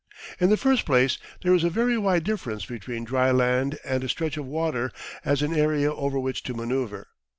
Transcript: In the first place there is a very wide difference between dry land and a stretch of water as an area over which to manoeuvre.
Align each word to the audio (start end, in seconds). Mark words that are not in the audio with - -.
In 0.39 0.49
the 0.49 0.57
first 0.57 0.83
place 0.87 1.19
there 1.43 1.53
is 1.53 1.63
a 1.63 1.69
very 1.69 1.95
wide 1.95 2.23
difference 2.23 2.65
between 2.65 3.03
dry 3.03 3.29
land 3.29 3.77
and 3.85 4.03
a 4.03 4.09
stretch 4.09 4.35
of 4.35 4.47
water 4.47 4.91
as 5.23 5.43
an 5.43 5.53
area 5.55 5.93
over 5.93 6.17
which 6.17 6.41
to 6.45 6.55
manoeuvre. 6.55 7.05